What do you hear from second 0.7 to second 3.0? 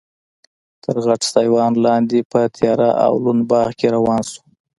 تر غټ سایبان لاندې په تیاره